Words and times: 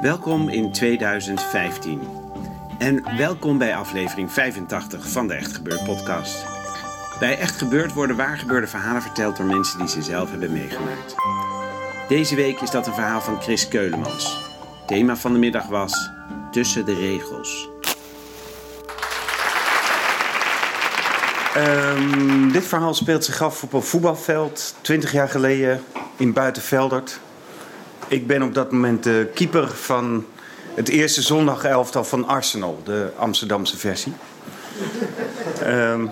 Welkom 0.00 0.48
in 0.48 0.72
2015. 0.72 2.00
En 2.78 3.16
welkom 3.16 3.58
bij 3.58 3.76
aflevering 3.76 4.32
85 4.32 5.08
van 5.08 5.26
de 5.26 5.34
Echt 5.34 5.52
Gebeurd 5.52 5.84
podcast. 5.84 6.46
Bij 7.18 7.38
Echt 7.38 7.56
Gebeurd 7.58 7.92
worden 7.92 8.16
waargebeurde 8.16 8.66
verhalen 8.66 9.02
verteld 9.02 9.36
door 9.36 9.46
mensen 9.46 9.78
die 9.78 9.88
ze 9.88 10.02
zelf 10.02 10.30
hebben 10.30 10.52
meegemaakt. 10.52 11.14
Deze 12.08 12.34
week 12.34 12.60
is 12.60 12.70
dat 12.70 12.86
een 12.86 12.94
verhaal 12.94 13.20
van 13.20 13.42
Chris 13.42 13.68
Keulemans. 13.68 14.50
Thema 14.86 15.16
van 15.16 15.32
de 15.32 15.38
middag 15.38 15.66
was 15.66 16.10
Tussen 16.50 16.84
de 16.84 16.94
regels. 16.94 17.68
Um, 21.56 22.52
dit 22.52 22.66
verhaal 22.66 22.94
speelt 22.94 23.24
zich 23.24 23.42
af 23.42 23.62
op 23.62 23.72
een 23.72 23.82
voetbalveld 23.82 24.74
20 24.80 25.12
jaar 25.12 25.28
geleden 25.28 25.82
in 26.16 26.32
Buitenveldert. 26.32 27.20
Ik 28.10 28.26
ben 28.26 28.42
op 28.42 28.54
dat 28.54 28.72
moment 28.72 29.02
de 29.02 29.30
keeper 29.34 29.68
van 29.68 30.24
het 30.74 30.88
eerste 30.88 31.22
zondagelftal 31.22 32.04
van 32.04 32.26
Arsenal, 32.26 32.80
de 32.84 33.10
Amsterdamse 33.16 33.78
versie. 33.78 34.12
Um, 35.66 36.04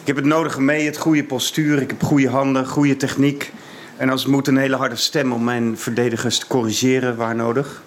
ik 0.00 0.06
heb 0.06 0.16
het 0.16 0.24
nodige 0.24 0.60
mee, 0.60 0.86
het 0.86 0.96
goede 0.96 1.24
postuur, 1.24 1.80
ik 1.80 1.90
heb 1.90 2.02
goede 2.02 2.28
handen, 2.28 2.66
goede 2.66 2.96
techniek. 2.96 3.52
En 3.96 4.10
als 4.10 4.22
het 4.22 4.30
moet, 4.30 4.48
een 4.48 4.56
hele 4.56 4.76
harde 4.76 4.96
stem 4.96 5.32
om 5.32 5.44
mijn 5.44 5.78
verdedigers 5.78 6.38
te 6.38 6.46
corrigeren 6.46 7.16
waar 7.16 7.34
nodig. 7.34 7.82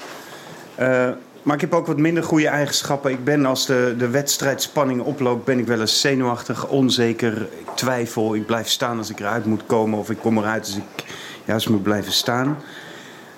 Uh, 0.79 1.09
maar 1.43 1.55
ik 1.55 1.61
heb 1.61 1.73
ook 1.73 1.87
wat 1.87 1.97
minder 1.97 2.23
goede 2.23 2.47
eigenschappen. 2.47 3.11
Ik 3.11 3.23
ben 3.23 3.45
als 3.45 3.65
de, 3.65 3.95
de 3.97 4.09
wedstrijdspanning 4.09 5.01
oploopt, 5.01 5.45
ben 5.45 5.59
ik 5.59 5.67
wel 5.67 5.79
eens 5.79 6.01
zenuwachtig, 6.01 6.67
onzeker. 6.67 7.41
Ik 7.41 7.69
twijfel, 7.75 8.35
ik 8.35 8.45
blijf 8.45 8.69
staan 8.69 8.97
als 8.97 9.09
ik 9.09 9.19
eruit 9.19 9.45
moet 9.45 9.65
komen. 9.65 9.99
Of 9.99 10.09
ik 10.09 10.17
kom 10.17 10.37
eruit 10.37 10.65
als 10.65 10.75
ik 10.75 11.03
juist 11.45 11.69
moet 11.69 11.83
blijven 11.83 12.11
staan. 12.11 12.57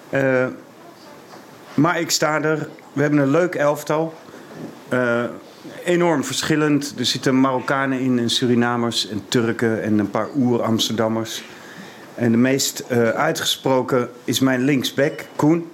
Uh, 0.09 0.45
maar 1.73 1.99
ik 1.99 2.11
sta 2.11 2.41
er. 2.41 2.69
We 2.93 3.01
hebben 3.01 3.19
een 3.19 3.31
leuk 3.31 3.55
elftal. 3.55 4.13
Uh, 4.93 5.23
enorm 5.83 6.23
verschillend. 6.23 6.93
Er 6.97 7.05
zitten 7.05 7.39
Marokkanen 7.39 7.99
in 7.99 8.19
en 8.19 8.29
Surinamers 8.29 9.09
en 9.09 9.23
Turken 9.27 9.83
en 9.83 9.99
een 9.99 10.09
paar 10.09 10.27
oer-Amsterdammers. 10.35 11.43
En 12.15 12.31
de 12.31 12.37
meest 12.37 12.83
uh, 12.91 13.09
uitgesproken 13.09 14.09
is 14.23 14.39
mijn 14.39 14.61
linksback, 14.61 15.25
Koen. 15.35 15.69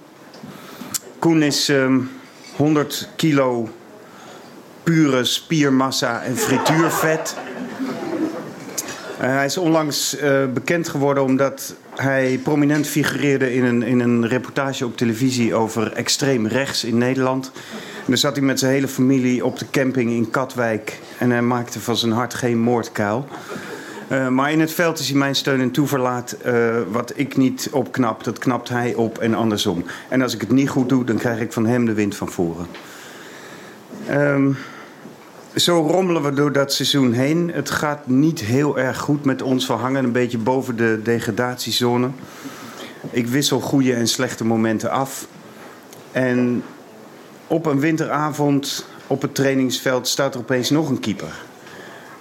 Koen 1.18 1.42
is 1.42 1.68
um, 1.68 2.10
100 2.56 3.08
kilo 3.16 3.68
pure 4.82 5.24
spiermassa 5.24 6.22
en 6.22 6.36
frituurvet. 6.36 7.36
Hij 9.16 9.44
is 9.44 9.56
onlangs 9.56 10.16
bekend 10.54 10.88
geworden 10.88 11.22
omdat 11.22 11.74
hij 11.96 12.40
prominent 12.42 12.86
figureerde 12.86 13.54
in 13.54 13.64
een, 13.64 13.82
in 13.82 14.00
een 14.00 14.28
reportage 14.28 14.86
op 14.86 14.96
televisie 14.96 15.54
over 15.54 15.92
extreem 15.92 16.46
rechts 16.46 16.84
in 16.84 16.98
Nederland. 16.98 17.50
En 18.06 18.18
zat 18.18 18.36
hij 18.36 18.44
met 18.44 18.58
zijn 18.58 18.72
hele 18.72 18.88
familie 18.88 19.44
op 19.44 19.58
de 19.58 19.66
camping 19.70 20.10
in 20.10 20.30
Katwijk 20.30 21.00
en 21.18 21.30
hij 21.30 21.42
maakte 21.42 21.80
van 21.80 21.96
zijn 21.96 22.12
hart 22.12 22.34
geen 22.34 22.58
moordkuil. 22.58 23.28
Uh, 24.08 24.28
maar 24.28 24.52
in 24.52 24.60
het 24.60 24.72
veld 24.72 24.98
is 24.98 25.08
hij 25.08 25.18
mijn 25.18 25.34
steun 25.34 25.60
en 25.60 25.70
toeverlaat. 25.70 26.36
Uh, 26.46 26.76
wat 26.90 27.12
ik 27.16 27.36
niet 27.36 27.68
opknap, 27.72 28.24
dat 28.24 28.38
knapt 28.38 28.68
hij 28.68 28.94
op 28.94 29.18
en 29.18 29.34
andersom. 29.34 29.84
En 30.08 30.22
als 30.22 30.34
ik 30.34 30.40
het 30.40 30.50
niet 30.50 30.68
goed 30.68 30.88
doe, 30.88 31.04
dan 31.04 31.16
krijg 31.16 31.40
ik 31.40 31.52
van 31.52 31.66
hem 31.66 31.84
de 31.84 31.92
wind 31.92 32.16
van 32.16 32.28
voren. 32.28 32.66
Um, 34.10 34.56
zo 35.54 35.86
rommelen 35.86 36.22
we 36.22 36.32
door 36.32 36.52
dat 36.52 36.72
seizoen 36.72 37.12
heen. 37.12 37.50
Het 37.52 37.70
gaat 37.70 38.06
niet 38.06 38.40
heel 38.40 38.78
erg 38.78 38.98
goed 38.98 39.24
met 39.24 39.42
ons. 39.42 39.66
We 39.66 39.72
hangen 39.72 40.04
een 40.04 40.12
beetje 40.12 40.38
boven 40.38 40.76
de 40.76 41.00
degradatiezone. 41.02 42.08
Ik 43.10 43.26
wissel 43.26 43.60
goede 43.60 43.94
en 43.94 44.08
slechte 44.08 44.44
momenten 44.44 44.90
af. 44.90 45.26
En 46.12 46.62
op 47.46 47.66
een 47.66 47.80
winteravond 47.80 48.86
op 49.06 49.22
het 49.22 49.34
trainingsveld 49.34 50.08
staat 50.08 50.34
er 50.34 50.40
opeens 50.40 50.70
nog 50.70 50.88
een 50.88 51.00
keeper. 51.00 51.42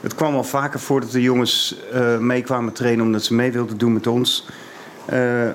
Het 0.02 0.16
kwam 0.16 0.36
al 0.36 0.44
vaker 0.44 0.80
voor 0.80 1.02
dat 1.02 1.12
de 1.12 1.22
jongens 1.22 1.76
uh, 1.94 2.18
mee 2.18 2.42
kwamen 2.42 2.74
trainen 2.74 3.06
omdat 3.06 3.24
ze 3.24 3.34
mee 3.34 3.52
wilden 3.52 3.78
doen 3.78 3.94
met 3.94 4.08
ons. 4.08 4.48
Uh, 5.14 5.50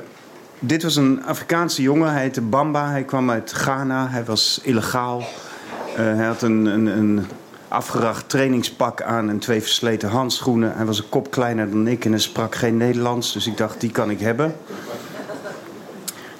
dit 0.59 0.83
was 0.83 0.97
een 0.97 1.25
Afrikaanse 1.25 1.83
jongen, 1.83 2.13
hij 2.13 2.23
heette 2.23 2.41
Bamba. 2.41 2.91
Hij 2.91 3.05
kwam 3.05 3.31
uit 3.31 3.53
Ghana, 3.53 4.09
hij 4.09 4.25
was 4.25 4.61
illegaal. 4.63 5.19
Uh, 5.19 5.97
hij 5.97 6.27
had 6.27 6.43
een, 6.43 6.67
een, 6.67 6.87
een 6.87 7.27
afgeracht 7.69 8.29
trainingspak 8.29 9.03
aan 9.03 9.29
en 9.29 9.39
twee 9.39 9.61
versleten 9.61 10.09
handschoenen. 10.09 10.77
Hij 10.77 10.85
was 10.85 10.99
een 10.99 11.09
kop 11.09 11.31
kleiner 11.31 11.71
dan 11.71 11.87
ik 11.87 12.05
en 12.05 12.11
hij 12.11 12.21
sprak 12.21 12.55
geen 12.55 12.77
Nederlands, 12.77 13.33
dus 13.33 13.47
ik 13.47 13.57
dacht, 13.57 13.81
die 13.81 13.91
kan 13.91 14.11
ik 14.11 14.21
hebben. 14.21 14.57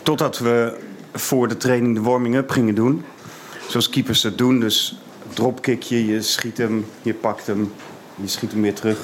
Totdat 0.03 0.39
we 0.39 0.79
voor 1.13 1.49
de 1.49 1.57
training 1.57 1.95
de 1.95 2.01
warming-up 2.03 2.51
gingen 2.51 2.75
doen. 2.75 3.05
Zoals 3.69 3.89
keepers 3.89 4.21
dat 4.21 4.39
doen, 4.39 4.61
dus 4.61 5.01
dropkickje, 5.33 6.07
je 6.07 6.23
schiet 6.23 6.59
hem, 6.59 6.87
je 7.03 7.15
pakt 7.15 7.47
hem, 7.47 7.73
je 8.15 8.29
schiet 8.29 8.53
hem 8.53 8.63
weer 8.63 8.75
terug. 8.75 8.99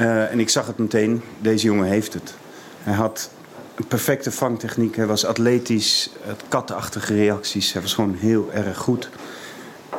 Uh, 0.00 0.30
en 0.30 0.40
ik 0.40 0.48
zag 0.48 0.66
het 0.66 0.78
meteen, 0.78 1.22
deze 1.38 1.66
jongen 1.66 1.86
heeft 1.86 2.12
het. 2.14 2.34
Hij 2.82 2.94
had 2.94 3.30
een 3.74 3.86
perfecte 3.86 4.30
vangtechniek, 4.30 4.96
hij 4.96 5.06
was 5.06 5.24
atletisch, 5.24 6.10
katachtige 6.48 7.14
reacties. 7.14 7.72
Hij 7.72 7.82
was 7.82 7.94
gewoon 7.94 8.14
heel 8.14 8.50
erg 8.52 8.78
goed. 8.78 9.08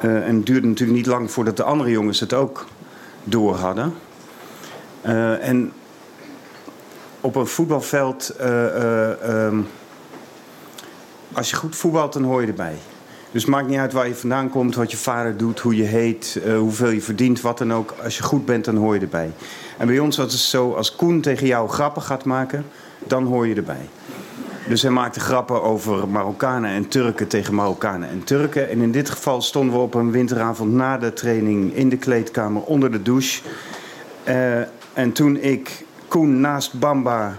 Uh, 0.06 0.28
en 0.28 0.36
het 0.36 0.46
duurde 0.46 0.68
natuurlijk 0.68 0.98
niet 0.98 1.08
lang 1.08 1.32
voordat 1.32 1.58
de 1.58 1.64
andere 1.64 1.90
jongens 1.90 2.20
het 2.20 2.34
ook 2.34 2.66
door 3.24 3.56
hadden. 3.56 3.94
Uh, 5.06 5.48
en 5.48 5.72
op 7.22 7.36
een 7.36 7.48
voetbalveld, 7.48 8.36
uh, 8.42 9.46
um, 9.46 9.68
als 11.34 11.50
je 11.50 11.56
goed 11.56 11.76
voetbalt, 11.76 12.14
dan 12.14 12.24
hoor 12.24 12.42
je 12.42 12.48
erbij. 12.48 12.76
Dus 13.32 13.42
het 13.42 13.52
maakt 13.52 13.68
niet 13.68 13.78
uit 13.78 13.94
waar 13.94 14.08
je 14.08 14.16
vandaan 14.16 14.50
komt, 14.50 14.76
wat 14.76 14.92
je 14.92 14.98
vader 14.98 15.38
doet, 15.38 15.60
hoe 15.60 15.76
je 15.76 15.84
heet, 15.84 16.42
hoeveel 16.58 16.90
je 16.90 17.02
verdient, 17.02 17.42
wat 17.42 17.58
dan 17.58 17.74
ook. 17.74 17.94
Als 18.04 18.18
je 18.18 18.24
goed 18.24 18.46
bent, 18.46 18.66
dan 18.66 18.76
hoor 18.76 18.94
je 18.94 19.00
erbij. 19.00 19.32
En 19.78 19.88
bij 19.88 20.00
ons 20.00 20.18
was 20.18 20.32
het 20.32 20.42
zo, 20.42 20.74
als 20.74 20.96
Koen 20.96 21.22
tegen 21.22 21.48
jou 21.48 21.70
grappen 21.70 22.02
gaat 22.02 22.26
maken, 22.26 22.66
dan 23.08 23.24
hoor 23.24 23.48
je 23.48 23.56
erbij. 23.56 23.90
Dus 24.68 24.82
hij 24.82 24.92
maakte 24.92 25.20
grappen 25.20 25.64
over 25.64 26.08
Marokkanen 26.08 26.70
en 26.70 26.88
Turken 26.88 27.28
tegen 27.28 27.56
Marokkanen 27.56 28.10
en 28.10 28.24
Turken. 28.24 28.70
En 28.70 28.82
in 28.82 28.92
dit 28.92 29.10
geval 29.10 29.42
stonden 29.42 29.76
we 29.76 29.82
op 29.82 29.94
een 29.94 30.12
winteravond 30.12 30.72
na 30.72 30.98
de 30.98 31.14
training 31.14 31.76
in 31.76 31.90
de 31.90 31.98
kleedkamer 31.98 32.62
onder 32.62 32.92
de 32.92 33.02
douche. 33.02 33.42
Uh, 34.28 34.58
en 34.94 35.12
toen 35.14 35.38
ik 35.38 35.86
Koen 36.08 36.40
naast 36.40 36.80
Bamba 36.80 37.38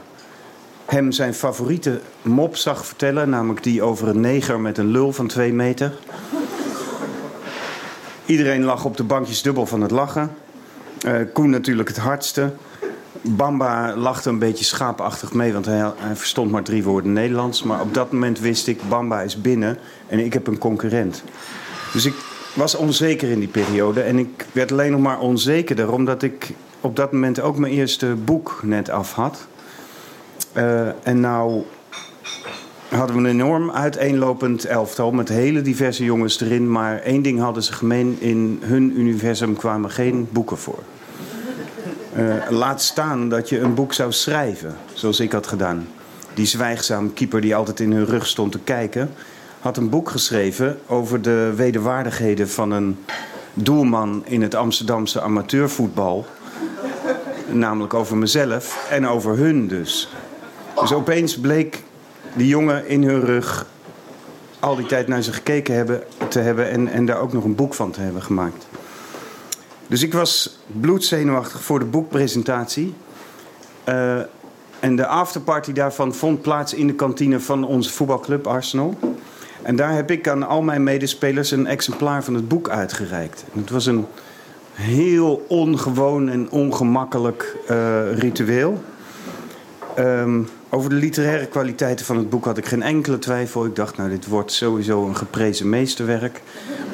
hem 0.84 1.12
zijn 1.12 1.34
favoriete 1.34 2.00
mop 2.22 2.56
zag 2.56 2.86
vertellen, 2.86 3.28
namelijk 3.28 3.62
die 3.62 3.82
over 3.82 4.08
een 4.08 4.20
neger 4.20 4.60
met 4.60 4.78
een 4.78 4.90
lul 4.90 5.12
van 5.12 5.26
twee 5.26 5.52
meter. 5.52 5.92
Iedereen 8.26 8.62
lag 8.64 8.84
op 8.84 8.96
de 8.96 9.04
bankjes 9.04 9.42
dubbel 9.42 9.66
van 9.66 9.80
het 9.80 9.90
lachen. 9.90 10.30
Uh, 11.06 11.12
Koen 11.32 11.50
natuurlijk 11.50 11.88
het 11.88 11.98
hardste. 11.98 12.52
Bamba 13.28 13.96
lachte 13.96 14.28
een 14.28 14.38
beetje 14.38 14.64
schaapachtig 14.64 15.32
mee, 15.32 15.52
want 15.52 15.66
hij, 15.66 15.92
verstond 16.14 16.50
maar 16.50 16.62
drie 16.62 16.84
woorden 16.84 17.12
Nederlands. 17.12 17.62
Maar 17.62 17.80
op 17.80 17.94
dat 17.94 18.12
moment 18.12 18.40
wist 18.40 18.66
ik, 18.66 18.88
Bamba 18.88 19.20
is 19.20 19.40
binnen 19.40 19.78
en 20.06 20.18
ik 20.18 20.32
heb 20.32 20.46
een 20.46 20.58
concurrent. 20.58 21.22
Dus 21.92 22.04
ik 22.04 22.14
was 22.54 22.74
onzeker 22.74 23.30
in 23.30 23.38
die 23.38 23.48
periode. 23.48 24.00
En 24.00 24.18
ik 24.18 24.46
werd 24.52 24.72
alleen 24.72 24.90
nog 24.90 25.00
maar 25.00 25.18
onzekerder, 25.18 25.92
omdat 25.92 26.22
ik 26.22 26.52
op 26.80 26.96
dat 26.96 27.12
moment 27.12 27.40
ook 27.40 27.58
mijn 27.58 27.72
eerste 27.72 28.14
boek 28.24 28.60
net 28.62 28.90
af 28.90 29.12
had. 29.12 29.46
Uh, 30.56 31.06
en 31.06 31.20
nou 31.20 31.62
hadden 32.88 33.16
we 33.16 33.22
een 33.22 33.40
enorm 33.40 33.70
uiteenlopend 33.70 34.64
elftal 34.64 35.12
met 35.12 35.28
hele 35.28 35.62
diverse 35.62 36.04
jongens 36.04 36.40
erin. 36.40 36.70
Maar 36.70 36.98
één 36.98 37.22
ding 37.22 37.40
hadden 37.40 37.62
ze 37.62 37.72
gemeen, 37.72 38.16
in 38.20 38.58
hun 38.62 39.00
universum 39.00 39.56
kwamen 39.56 39.90
geen 39.90 40.28
boeken 40.32 40.58
voor. 40.58 40.82
Uh, 42.18 42.50
laat 42.50 42.82
staan 42.82 43.28
dat 43.28 43.48
je 43.48 43.58
een 43.58 43.74
boek 43.74 43.92
zou 43.92 44.12
schrijven, 44.12 44.76
zoals 44.92 45.20
ik 45.20 45.32
had 45.32 45.46
gedaan. 45.46 45.88
Die 46.34 46.46
zwijgzame 46.46 47.10
keeper 47.10 47.40
die 47.40 47.54
altijd 47.54 47.80
in 47.80 47.92
hun 47.92 48.04
rug 48.04 48.26
stond 48.26 48.52
te 48.52 48.58
kijken, 48.58 49.10
had 49.60 49.76
een 49.76 49.88
boek 49.88 50.10
geschreven 50.10 50.78
over 50.86 51.22
de 51.22 51.52
wederwaardigheden 51.56 52.48
van 52.48 52.70
een 52.70 52.98
doelman 53.54 54.22
in 54.26 54.42
het 54.42 54.54
Amsterdamse 54.54 55.20
amateurvoetbal. 55.20 56.26
Namelijk 57.50 57.94
over 57.94 58.16
mezelf 58.16 58.86
en 58.90 59.08
over 59.08 59.36
hun 59.36 59.68
dus. 59.68 60.08
Dus 60.80 60.92
opeens 60.92 61.38
bleek 61.38 61.82
die 62.34 62.48
jongen 62.48 62.88
in 62.88 63.02
hun 63.02 63.24
rug 63.24 63.66
al 64.60 64.76
die 64.76 64.86
tijd 64.86 65.06
naar 65.08 65.22
ze 65.22 65.32
gekeken 65.32 65.74
hebben, 65.74 66.02
te 66.28 66.38
hebben 66.38 66.70
en, 66.70 66.88
en 66.88 67.06
daar 67.06 67.20
ook 67.20 67.32
nog 67.32 67.44
een 67.44 67.54
boek 67.54 67.74
van 67.74 67.90
te 67.90 68.00
hebben 68.00 68.22
gemaakt. 68.22 68.66
Dus 69.88 70.02
ik 70.02 70.12
was 70.12 70.58
bloedzenuwachtig 70.80 71.62
voor 71.62 71.78
de 71.78 71.84
boekpresentatie. 71.84 72.94
Uh, 73.88 74.18
en 74.80 74.96
de 74.96 75.06
afterparty 75.06 75.72
daarvan 75.72 76.14
vond 76.14 76.42
plaats 76.42 76.74
in 76.74 76.86
de 76.86 76.94
kantine 76.94 77.40
van 77.40 77.64
onze 77.64 77.90
voetbalclub 77.90 78.46
Arsenal. 78.46 78.98
En 79.62 79.76
daar 79.76 79.94
heb 79.94 80.10
ik 80.10 80.28
aan 80.28 80.42
al 80.42 80.62
mijn 80.62 80.82
medespelers 80.82 81.50
een 81.50 81.66
exemplaar 81.66 82.24
van 82.24 82.34
het 82.34 82.48
boek 82.48 82.68
uitgereikt. 82.68 83.44
Het 83.52 83.70
was 83.70 83.86
een 83.86 84.06
heel 84.72 85.44
ongewoon 85.48 86.28
en 86.28 86.50
ongemakkelijk 86.50 87.56
uh, 87.70 88.18
ritueel. 88.18 88.82
Um, 89.98 90.48
over 90.68 90.90
de 90.90 90.96
literaire 90.96 91.46
kwaliteiten 91.46 92.06
van 92.06 92.16
het 92.16 92.30
boek 92.30 92.44
had 92.44 92.58
ik 92.58 92.66
geen 92.66 92.82
enkele 92.82 93.18
twijfel. 93.18 93.64
Ik 93.64 93.76
dacht, 93.76 93.96
nou, 93.96 94.10
dit 94.10 94.26
wordt 94.26 94.52
sowieso 94.52 95.06
een 95.06 95.16
geprezen 95.16 95.68
meesterwerk. 95.68 96.42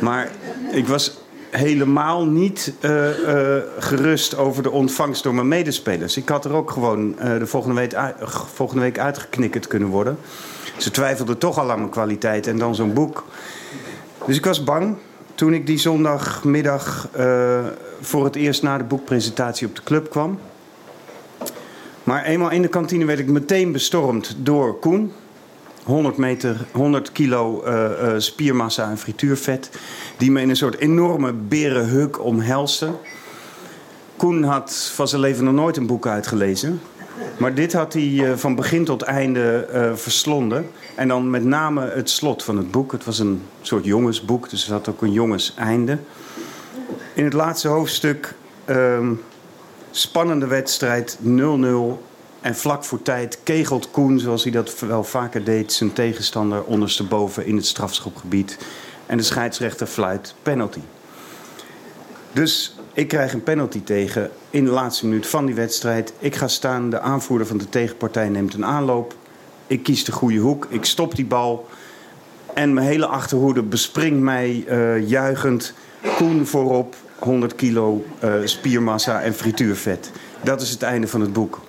Maar 0.00 0.30
ik 0.72 0.86
was 0.86 1.21
helemaal 1.52 2.26
niet 2.26 2.72
uh, 2.81 3.19
uh, 3.19 3.56
gerust 3.78 4.37
over 4.37 4.62
de 4.62 4.70
ontvangst 4.70 5.22
door 5.22 5.34
mijn 5.34 5.49
medespelers. 5.49 6.16
Ik 6.16 6.28
had 6.28 6.44
er 6.44 6.52
ook 6.52 6.70
gewoon 6.70 7.14
uh, 7.19 7.38
de 7.38 7.46
volgende 7.46 7.76
week, 7.76 7.96
volgende 8.54 8.82
week 8.82 8.99
uitgeknikkerd 8.99 9.66
kunnen 9.66 9.88
worden. 9.88 10.19
Ze 10.76 10.90
twijfelden 10.90 11.38
toch 11.38 11.58
al 11.58 11.70
aan 11.70 11.78
mijn 11.78 11.90
kwaliteit 11.90 12.46
en 12.46 12.58
dan 12.58 12.75
zo'n 12.75 12.93
boek. 12.93 13.25
Dus 14.26 14.37
ik 14.37 14.44
was 14.44 14.64
bang 14.64 14.96
toen 15.34 15.54
ik 15.54 15.66
die 15.66 15.78
zondagmiddag 15.78 17.08
voor 18.00 18.25
het 18.25 18.37
eerst 18.37 18.62
na 18.62 18.78
de 18.78 18.84
boekpresentatie 18.84 19.66
op 19.66 19.76
de 19.76 19.82
club 19.82 20.10
kwam. 20.10 20.38
Maar 22.05 22.25
eenmaal 22.25 22.50
in 22.50 22.62
de 22.62 22.69
kantine 22.69 23.05
werd 23.05 23.19
ik 23.19 23.28
meteen 23.28 23.72
bestormd 23.72 24.34
door 24.38 24.78
Koen. 24.78 25.12
100, 25.84 26.17
meter, 26.17 26.67
100 26.73 27.12
kilo 27.12 27.62
uh, 27.67 27.73
uh, 27.73 28.14
spiermassa 28.17 28.90
en 28.90 28.99
frituurvet. 28.99 29.70
Die 30.17 30.31
me 30.31 30.40
in 30.40 30.49
een 30.49 30.56
soort 30.56 30.79
enorme 30.79 31.32
berenhuk 31.32 32.25
omhelste. 32.25 32.90
Koen 34.17 34.43
had 34.43 34.90
van 34.94 35.08
zijn 35.08 35.20
leven 35.20 35.44
nog 35.44 35.55
nooit 35.55 35.76
een 35.76 35.87
boek 35.87 36.06
uitgelezen. 36.06 36.81
Maar 37.37 37.55
dit 37.55 37.73
had 37.73 37.93
hij 37.93 38.08
uh, 38.08 38.32
van 38.32 38.55
begin 38.55 38.84
tot 38.84 39.02
einde 39.02 39.69
verslonden. 39.94 40.70
En 40.94 41.08
dan 41.08 41.31
met 41.31 41.44
name 41.44 41.90
het 41.90 42.11
slot 42.11 42.43
van 42.43 42.56
het 42.56 42.70
boek. 42.70 42.93
Het 42.93 43.05
was 43.05 43.19
een 43.19 43.43
soort 43.61 43.84
jongensboek, 43.84 44.50
dus 44.50 44.62
het 44.62 44.70
had 44.70 44.88
ook 44.88 45.02
een 45.02 45.12
jongenseinde. 45.12 45.99
In 47.14 47.25
het 47.25 47.32
laatste 47.32 47.69
hoofdstuk 47.69 48.34
ehm, 48.64 49.12
Spannende 49.94 50.46
wedstrijd, 50.46 51.19
0-0. 51.23 51.29
En 52.42 52.54
vlak 52.54 52.84
voor 52.84 53.02
tijd 53.02 53.38
kegelt 53.42 53.90
Koen, 53.90 54.18
zoals 54.18 54.42
hij 54.42 54.52
dat 54.52 54.78
wel 54.80 55.04
vaker 55.04 55.44
deed, 55.44 55.72
zijn 55.72 55.92
tegenstander 55.92 56.64
ondersteboven 56.64 57.46
in 57.46 57.56
het 57.56 57.66
strafschopgebied. 57.66 58.58
En 59.06 59.16
de 59.16 59.22
scheidsrechter 59.22 59.86
fluit 59.86 60.34
penalty. 60.42 60.80
Dus 62.32 62.76
ik 62.92 63.08
krijg 63.08 63.32
een 63.32 63.42
penalty 63.42 63.82
tegen 63.82 64.30
in 64.50 64.64
de 64.64 64.70
laatste 64.70 65.06
minuut 65.06 65.26
van 65.26 65.46
die 65.46 65.54
wedstrijd. 65.54 66.12
Ik 66.18 66.36
ga 66.36 66.48
staan, 66.48 66.90
de 66.90 67.00
aanvoerder 67.00 67.46
van 67.46 67.58
de 67.58 67.68
tegenpartij 67.68 68.28
neemt 68.28 68.54
een 68.54 68.64
aanloop. 68.64 69.14
Ik 69.66 69.82
kies 69.82 70.04
de 70.04 70.12
goede 70.12 70.38
hoek, 70.38 70.66
ik 70.68 70.84
stop 70.84 71.14
die 71.14 71.26
bal. 71.26 71.68
En 72.54 72.74
mijn 72.74 72.86
hele 72.86 73.06
achterhoede 73.06 73.62
bespringt 73.62 74.20
mij 74.20 74.64
uh, 74.68 75.08
juichend. 75.08 75.74
Koen 76.16 76.46
voorop, 76.46 76.94
100 77.18 77.54
kilo 77.54 78.04
uh, 78.24 78.34
spiermassa 78.44 79.20
en 79.20 79.34
frituurvet. 79.34 80.10
Dat 80.42 80.60
is 80.60 80.70
het 80.70 80.82
einde 80.82 81.08
van 81.08 81.20
het 81.20 81.32
boek. 81.32 81.60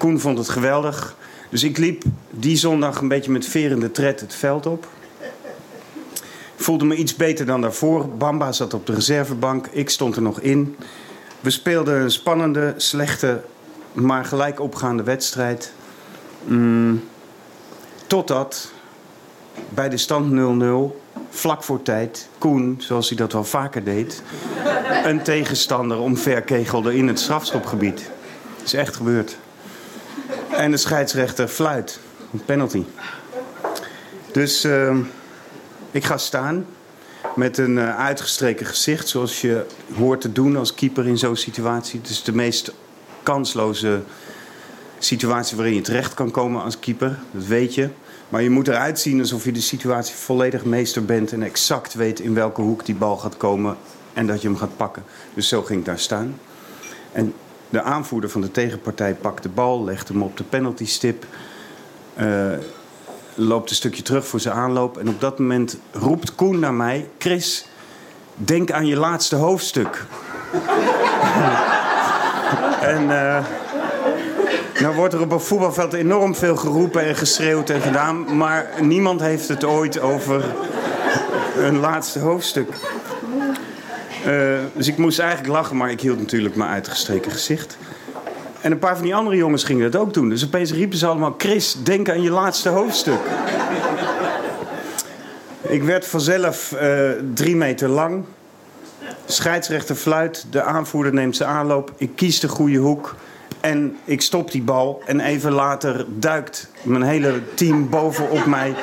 Koen 0.00 0.20
vond 0.20 0.38
het 0.38 0.48
geweldig. 0.48 1.16
Dus 1.48 1.62
ik 1.62 1.78
liep 1.78 2.02
die 2.30 2.56
zondag 2.56 3.00
een 3.00 3.08
beetje 3.08 3.30
met 3.30 3.46
verende 3.46 3.90
tred 3.90 4.20
het 4.20 4.34
veld 4.34 4.66
op. 4.66 4.86
Voelde 6.56 6.84
me 6.84 6.94
iets 6.94 7.16
beter 7.16 7.46
dan 7.46 7.60
daarvoor. 7.60 8.08
Bamba 8.08 8.52
zat 8.52 8.74
op 8.74 8.86
de 8.86 8.94
reservebank. 8.94 9.66
Ik 9.66 9.90
stond 9.90 10.16
er 10.16 10.22
nog 10.22 10.40
in. 10.40 10.76
We 11.40 11.50
speelden 11.50 12.00
een 12.00 12.10
spannende, 12.10 12.74
slechte, 12.76 13.42
maar 13.92 14.24
gelijk 14.24 14.60
opgaande 14.60 15.02
wedstrijd. 15.02 15.72
Mm, 16.44 17.02
totdat 18.06 18.72
bij 19.68 19.88
de 19.88 19.96
stand 19.96 20.30
0-0 20.30 21.00
vlak 21.30 21.62
voor 21.62 21.82
tijd, 21.82 22.28
Koen, 22.38 22.76
zoals 22.78 23.08
hij 23.08 23.16
dat 23.16 23.32
wel 23.32 23.44
vaker 23.44 23.84
deed, 23.84 24.22
een 25.04 25.22
tegenstander 25.22 25.98
omverkegelde 25.98 26.96
in 26.96 27.08
het 27.08 27.20
strafschopgebied. 27.20 28.10
Is 28.64 28.74
echt 28.74 28.96
gebeurd. 28.96 29.38
En 30.60 30.70
de 30.70 30.76
scheidsrechter 30.76 31.48
fluit. 31.48 32.00
Een 32.32 32.44
penalty. 32.44 32.84
Dus 34.32 34.64
uh, 34.64 34.96
ik 35.90 36.04
ga 36.04 36.18
staan 36.18 36.66
met 37.34 37.58
een 37.58 37.76
uh, 37.76 37.98
uitgestreken 37.98 38.66
gezicht, 38.66 39.08
zoals 39.08 39.40
je 39.40 39.66
hoort 39.94 40.20
te 40.20 40.32
doen 40.32 40.56
als 40.56 40.74
keeper 40.74 41.06
in 41.06 41.18
zo'n 41.18 41.36
situatie. 41.36 42.00
Het 42.00 42.10
is 42.10 42.22
de 42.22 42.32
meest 42.32 42.72
kansloze 43.22 44.02
situatie 44.98 45.56
waarin 45.56 45.74
je 45.74 45.80
terecht 45.80 46.14
kan 46.14 46.30
komen 46.30 46.62
als 46.62 46.78
keeper. 46.78 47.18
Dat 47.30 47.46
weet 47.46 47.74
je. 47.74 47.88
Maar 48.28 48.42
je 48.42 48.50
moet 48.50 48.68
eruit 48.68 49.00
zien 49.00 49.20
alsof 49.20 49.44
je 49.44 49.52
de 49.52 49.60
situatie 49.60 50.14
volledig 50.14 50.64
meester 50.64 51.04
bent 51.04 51.32
en 51.32 51.42
exact 51.42 51.94
weet 51.94 52.20
in 52.20 52.34
welke 52.34 52.60
hoek 52.60 52.86
die 52.86 52.94
bal 52.94 53.16
gaat 53.16 53.36
komen 53.36 53.76
en 54.12 54.26
dat 54.26 54.42
je 54.42 54.48
hem 54.48 54.56
gaat 54.56 54.76
pakken. 54.76 55.04
Dus 55.34 55.48
zo 55.48 55.62
ging 55.62 55.78
ik 55.78 55.84
daar 55.84 55.98
staan. 55.98 56.38
En 57.12 57.34
de 57.70 57.82
aanvoerder 57.82 58.30
van 58.30 58.40
de 58.40 58.50
tegenpartij 58.50 59.14
pakt 59.14 59.42
de 59.42 59.48
bal, 59.48 59.84
legt 59.84 60.08
hem 60.08 60.22
op 60.22 60.36
de 60.36 60.44
penaltystip, 60.44 61.24
uh, 62.20 62.52
loopt 63.34 63.70
een 63.70 63.76
stukje 63.76 64.02
terug 64.02 64.26
voor 64.26 64.40
zijn 64.40 64.54
aanloop 64.54 64.98
en 64.98 65.08
op 65.08 65.20
dat 65.20 65.38
moment 65.38 65.78
roept 65.92 66.34
Koen 66.34 66.58
naar 66.58 66.74
mij: 66.74 67.08
Chris, 67.18 67.66
denk 68.34 68.70
aan 68.70 68.86
je 68.86 68.96
laatste 68.96 69.36
hoofdstuk. 69.36 70.04
en. 72.94 73.02
Uh, 73.02 73.44
nou 74.80 74.94
wordt 74.94 75.14
er 75.14 75.20
op 75.20 75.32
een 75.32 75.40
voetbalveld 75.40 75.92
enorm 75.92 76.34
veel 76.34 76.56
geroepen 76.56 77.04
en 77.04 77.16
geschreeuwd 77.16 77.70
en 77.70 77.80
gedaan, 77.80 78.36
maar 78.36 78.70
niemand 78.80 79.20
heeft 79.20 79.48
het 79.48 79.64
ooit 79.64 80.00
over 80.00 80.44
een 81.56 81.78
laatste 81.78 82.18
hoofdstuk. 82.18 82.68
Uh, 84.30 84.58
dus 84.74 84.88
ik 84.88 84.96
moest 84.96 85.18
eigenlijk 85.18 85.52
lachen, 85.52 85.76
maar 85.76 85.90
ik 85.90 86.00
hield 86.00 86.18
natuurlijk 86.18 86.56
mijn 86.56 86.70
uitgestreken 86.70 87.32
gezicht. 87.32 87.76
En 88.60 88.72
een 88.72 88.78
paar 88.78 88.94
van 88.94 89.04
die 89.04 89.14
andere 89.14 89.36
jongens 89.36 89.64
gingen 89.64 89.90
dat 89.90 90.00
ook 90.00 90.14
doen. 90.14 90.28
Dus 90.28 90.44
opeens 90.44 90.72
riepen 90.72 90.98
ze 90.98 91.06
allemaal: 91.06 91.34
Chris, 91.38 91.76
denk 91.82 92.08
aan 92.08 92.22
je 92.22 92.30
laatste 92.30 92.68
hoofdstuk. 92.68 93.20
ik 95.60 95.82
werd 95.82 96.06
vanzelf 96.06 96.74
uh, 96.82 97.10
drie 97.34 97.56
meter 97.56 97.88
lang. 97.88 98.24
Scheidsrechter 99.26 99.94
fluit, 99.94 100.46
de 100.50 100.62
aanvoerder 100.62 101.14
neemt 101.14 101.36
zijn 101.36 101.48
aanloop. 101.48 101.92
Ik 101.96 102.10
kies 102.14 102.40
de 102.40 102.48
goede 102.48 102.78
hoek. 102.78 103.14
En 103.60 103.96
ik 104.04 104.20
stop 104.20 104.50
die 104.50 104.62
bal. 104.62 105.02
En 105.06 105.20
even 105.20 105.52
later 105.52 106.06
duikt 106.08 106.70
mijn 106.82 107.02
hele 107.02 107.40
team 107.54 107.88
bovenop 107.88 108.46
mij. 108.46 108.74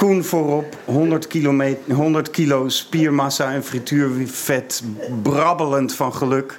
Koen 0.00 0.24
voorop. 0.24 0.76
100, 0.84 1.26
kilometer, 1.26 1.94
100 1.94 2.30
kilo 2.30 2.68
spiermassa 2.68 3.52
en 3.52 3.64
frituurvet. 3.64 4.82
Brabbelend 5.22 5.94
van 5.94 6.14
geluk. 6.14 6.58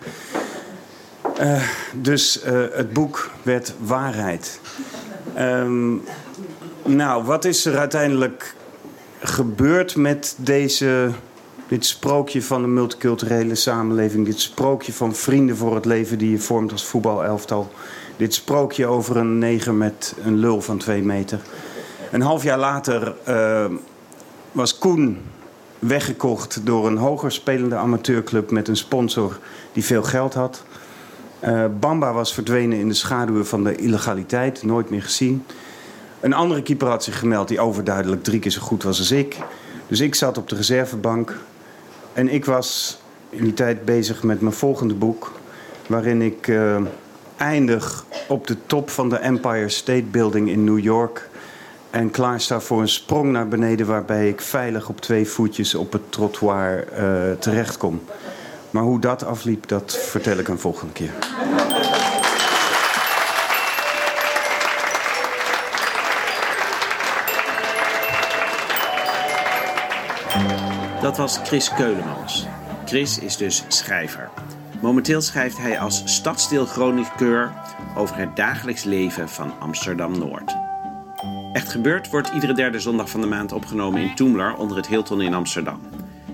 Uh, 1.40 1.64
dus 1.94 2.44
uh, 2.46 2.64
het 2.72 2.94
boek 2.94 3.30
werd 3.44 3.74
waarheid. 3.80 4.60
Um, 5.38 6.02
nou, 6.86 7.24
wat 7.24 7.46
is 7.46 7.66
er 7.66 7.78
uiteindelijk 7.78 8.56
gebeurd 9.20 9.96
met 9.96 10.36
deze 10.38 11.12
dit 11.68 11.86
sprookje 11.86 12.42
van 12.42 12.64
een 12.64 12.74
multiculturele 12.74 13.56
samenleving. 13.56 14.26
Dit 14.26 14.40
sprookje 14.40 14.94
van 14.94 15.16
vrienden 15.16 15.58
voor 15.58 15.76
het 15.76 15.86
leven 15.86 16.18
die 16.18 16.32
je 16.32 16.40
vormt 16.40 16.72
als 16.72 16.86
voetbalelftal. 16.86 17.72
Dit 18.18 18.34
sprookje 18.34 18.86
over 18.86 19.18
een 19.18 19.38
neger 19.38 19.74
met 19.74 20.16
een 20.24 20.38
lul 20.38 20.62
van 20.62 20.78
twee 20.78 21.04
meter. 21.04 21.40
Een 22.12 22.22
half 22.22 22.44
jaar 22.44 22.58
later 22.58 23.16
uh, 23.30 23.66
was 24.52 24.78
Koen 24.78 25.22
weggekocht 25.80 26.66
door 26.66 26.88
een 26.88 26.98
hoger 26.98 27.32
spelende 27.32 27.76
amateurclub 27.76 28.52
met 28.52 28.68
een 28.68 28.78
sponsor 28.78 29.40
die 29.74 29.86
veel 29.86 30.04
geld 30.04 30.34
had. 30.34 30.64
Uh, 31.44 31.66
Bamba 31.80 32.14
was 32.14 32.34
verdwenen 32.34 32.78
in 32.78 32.88
de 32.88 32.94
schaduwen 32.94 33.48
van 33.48 33.64
de 33.64 33.76
illegaliteit, 33.76 34.64
nooit 34.64 34.90
meer 34.90 35.02
gezien. 35.02 35.46
Een 36.20 36.34
andere 36.34 36.62
keeper 36.62 36.88
had 36.88 37.04
zich 37.04 37.20
gemeld 37.20 37.48
die 37.48 37.60
overduidelijk 37.60 38.24
drie 38.24 38.40
keer 38.40 38.52
zo 38.52 38.62
goed 38.62 38.84
was 38.84 39.00
als 39.00 39.12
ik. 39.12 39.38
Dus 39.88 40.00
ik 40.00 40.16
zat 40.16 40.38
op 40.38 40.50
de 40.50 40.56
reservebank 40.56 41.38
en 42.14 42.30
ik 42.30 42.46
was 42.46 43.00
in 43.30 43.44
die 43.44 43.54
tijd 43.54 43.86
bezig 43.86 44.24
met 44.24 44.42
mijn 44.42 44.54
volgende 44.54 44.94
boek. 44.94 45.32
waarin 45.88 46.22
ik 46.22 46.48
uh, 46.48 46.78
eindig 47.38 48.06
op 48.28 48.48
de 48.48 48.58
top 48.66 48.90
van 48.90 49.10
de 49.10 49.18
Empire 49.18 49.70
State 49.70 50.04
Building 50.12 50.50
in 50.50 50.64
New 50.64 50.80
York. 50.80 51.30
En 51.92 52.12
klaar 52.12 52.42
sta 52.42 52.60
voor 52.60 52.82
een 52.82 52.88
sprong 52.88 53.32
naar 53.32 53.48
beneden, 53.48 53.88
waarbij 53.88 54.30
ik 54.30 54.42
veilig 54.42 54.90
op 54.90 55.02
twee 55.02 55.28
voetjes 55.28 55.76
op 55.76 55.92
het 55.92 56.12
trottoir 56.12 56.88
uh, 56.92 57.32
terechtkom. 57.40 58.02
Maar 58.70 58.84
hoe 58.84 59.00
dat 59.00 59.26
afliep, 59.26 59.68
dat 59.68 59.98
vertel 59.98 60.38
ik 60.38 60.48
een 60.48 60.60
volgende 60.60 60.94
keer. 60.94 61.12
Dat 71.02 71.18
was 71.18 71.40
Chris 71.44 71.74
Keulemans. 71.74 72.48
Chris 72.86 73.20
is 73.20 73.38
dus 73.38 73.64
schrijver. 73.68 74.30
Momenteel 74.82 75.22
schrijft 75.22 75.58
hij 75.58 75.80
als 75.80 76.02
stadsdeelchroniqueur 76.06 77.52
over 77.96 78.18
het 78.18 78.36
dagelijks 78.36 78.84
leven 78.84 79.30
van 79.30 79.54
Amsterdam-Noord. 79.60 80.71
Echt 81.54 81.70
gebeurd 81.72 82.10
wordt 82.10 82.32
iedere 82.34 82.54
derde 82.54 82.80
zondag 82.80 83.10
van 83.10 83.22
de 83.22 83.28
maand 83.28 83.52
opgenomen 83.52 84.02
in 84.02 84.16
Toemler 84.16 84.56
onder 84.56 84.78
het 84.78 84.88
Hilton 84.88 85.22
in 85.22 85.34
Amsterdam. 85.34 85.80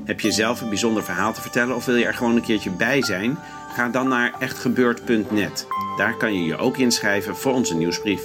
Heb 0.06 0.20
je 0.20 0.32
zelf 0.32 0.62
een 0.62 0.70
bijzonder 0.70 1.04
verhaal 1.04 1.34
te 1.34 1.42
vertellen 1.42 1.76
of 1.76 1.86
wil 1.86 1.96
je 1.96 2.06
er 2.06 2.14
gewoon 2.14 2.36
een 2.36 2.42
keertje 2.42 2.70
bij 2.70 3.04
zijn? 3.04 3.38
Ga 3.74 3.90
dan 3.90 4.08
naar 4.08 4.34
echtgebeurd.net. 4.40 5.68
Daar 5.98 6.18
kan 6.18 6.34
je 6.34 6.44
je 6.44 6.58
ook 6.58 6.78
inschrijven 6.78 7.36
voor 7.36 7.54
onze 7.54 7.76
nieuwsbrief. 7.76 8.22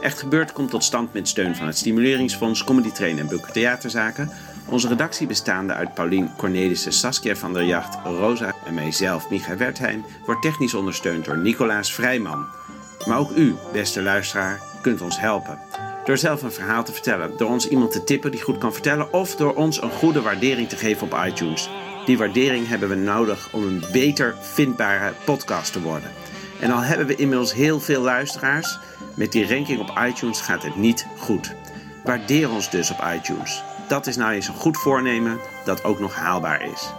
Echt 0.00 0.18
Gebeurd 0.18 0.52
komt 0.52 0.70
tot 0.70 0.84
stand 0.84 1.12
met 1.12 1.28
steun 1.28 1.56
van 1.56 1.66
het 1.66 1.78
Stimuleringsfonds, 1.78 2.64
Comedy 2.64 2.90
Train 2.90 3.18
en 3.18 3.28
Bulker 3.28 3.52
Theaterzaken. 3.52 4.30
Onze 4.68 4.88
redactie 4.88 5.26
bestaande 5.26 5.72
uit 5.72 5.94
Paulien 5.94 6.30
Cornelissen, 6.36 6.92
Saskia 6.92 7.36
van 7.36 7.52
der 7.52 7.64
Jacht, 7.64 7.98
Rosa 8.04 8.54
en 8.66 8.74
mijzelf, 8.74 9.30
Micha 9.30 9.56
Wertheim, 9.56 10.04
wordt 10.26 10.42
technisch 10.42 10.74
ondersteund 10.74 11.24
door 11.24 11.38
Nicolaas 11.38 11.92
Vrijman. 11.92 12.46
Maar 13.06 13.18
ook 13.18 13.30
u, 13.36 13.54
beste 13.72 14.02
luisteraar, 14.02 14.60
kunt 14.82 15.00
ons 15.00 15.20
helpen. 15.20 15.58
Door 16.06 16.18
zelf 16.18 16.42
een 16.42 16.52
verhaal 16.52 16.84
te 16.84 16.92
vertellen, 16.92 17.36
door 17.36 17.48
ons 17.50 17.68
iemand 17.68 17.92
te 17.92 18.04
tippen 18.04 18.30
die 18.30 18.42
goed 18.42 18.58
kan 18.58 18.72
vertellen 18.72 19.12
of 19.12 19.36
door 19.36 19.54
ons 19.54 19.82
een 19.82 19.90
goede 19.90 20.22
waardering 20.22 20.68
te 20.68 20.76
geven 20.76 21.06
op 21.06 21.22
iTunes. 21.26 21.70
Die 22.04 22.18
waardering 22.18 22.68
hebben 22.68 22.88
we 22.88 22.94
nodig 22.94 23.52
om 23.52 23.62
een 23.62 23.84
beter 23.92 24.34
vindbare 24.40 25.12
podcast 25.24 25.72
te 25.72 25.80
worden. 25.80 26.10
En 26.60 26.70
al 26.70 26.80
hebben 26.80 27.06
we 27.06 27.14
inmiddels 27.14 27.54
heel 27.54 27.80
veel 27.80 28.02
luisteraars, 28.02 28.78
met 29.14 29.32
die 29.32 29.48
ranking 29.48 29.80
op 29.80 29.98
iTunes 30.08 30.40
gaat 30.40 30.62
het 30.62 30.76
niet 30.76 31.06
goed. 31.18 31.54
Waardeer 32.04 32.50
ons 32.50 32.70
dus 32.70 32.90
op 32.90 33.04
iTunes. 33.14 33.62
Dat 33.88 34.06
is 34.06 34.16
nou 34.16 34.32
eens 34.32 34.48
een 34.48 34.54
goed 34.54 34.76
voornemen 34.76 35.38
dat 35.64 35.84
ook 35.84 35.98
nog 35.98 36.14
haalbaar 36.14 36.62
is. 36.72 36.92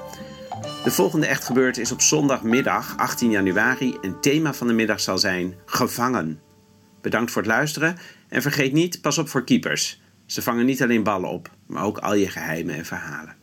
De 0.84 0.92
volgende 0.92 1.28
Echt 1.28 1.46
Gebeurd 1.46 1.78
is 1.78 1.92
op 1.92 2.02
zondagmiddag 2.02 2.98
18 2.98 3.32
januari 3.32 3.98
en 4.02 4.20
thema 4.22 4.54
van 4.54 4.68
de 4.68 4.74
middag 4.74 5.00
zal 5.00 5.18
zijn 5.18 5.56
Gevangen. 5.66 6.42
Bedankt 7.02 7.32
voor 7.32 7.42
het 7.42 7.52
luisteren 7.52 7.98
en 8.28 8.42
vergeet 8.42 8.74
niet, 8.74 9.02
pas 9.02 9.18
op 9.18 9.30
voor 9.30 9.44
keepers. 9.44 10.02
Ze 10.26 10.42
vangen 10.42 10.66
niet 10.66 10.82
alleen 10.82 11.04
ballen 11.04 11.30
op, 11.30 11.52
maar 11.68 11.84
ook 11.84 11.98
al 11.98 12.14
je 12.14 12.30
geheimen 12.30 12.76
en 12.76 12.86
verhalen. 12.86 13.36